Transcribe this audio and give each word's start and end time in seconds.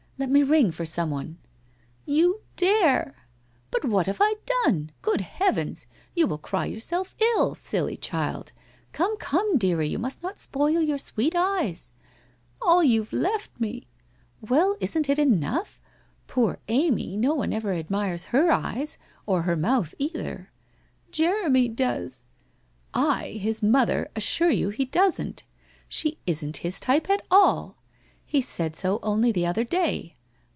Let 0.17 0.29
me 0.29 0.43
ring 0.43 0.69
for 0.69 0.85
someone.'' 0.85 1.39
You 2.05 2.41
dare!'' 2.55 3.25
But 3.71 3.83
what 3.85 4.05
have 4.05 4.19
I 4.21 4.35
done? 4.65 4.91
Gpod 5.01 5.21
heavens! 5.21 5.87
You 6.13 6.27
will 6.27 6.37
cry 6.37 6.67
yourself 6.67 7.15
ill! 7.33 7.55
Silly 7.55 7.97
child! 7.97 8.51
Come, 8.91 9.17
come, 9.17 9.57
dearie, 9.57 9.87
you 9.87 9.97
must 9.97 10.21
not 10.21 10.37
spoil 10.39 10.79
your 10.79 10.99
sweet 10.99 11.35
eyes!'' 11.35 11.91
All 12.61 12.83
you've 12.83 13.11
left 13.11 13.59
me!'' 13.59 13.87
Well, 14.47 14.75
isn't 14.79 15.09
it 15.09 15.17
enough? 15.17 15.81
Poor 16.27 16.59
Amy, 16.67 17.17
no 17.17 17.33
one 17.33 17.51
ever 17.51 17.73
admires 17.73 18.25
her 18.25 18.51
eyes— 18.51 18.99
or 19.25 19.41
her 19.41 19.57
mouth 19.57 19.95
either/ 19.97 20.51
1 21.05 21.11
Jeremy 21.13 21.67
does.'' 21.67 22.21
I, 22.93 23.39
his 23.41 23.63
mother, 23.63 24.07
assure 24.15 24.51
you 24.51 24.69
he 24.69 24.85
doesn't. 24.85 25.45
She 25.89 26.19
isn't 26.27 26.57
his 26.57 26.79
type 26.79 27.09
at 27.09 27.25
all. 27.31 27.77
He 28.23 28.39
said 28.39 28.77
so 28.77 28.99
only 29.03 29.33
the 29.33 29.45
other 29.45 29.65
day.' 29.65 30.15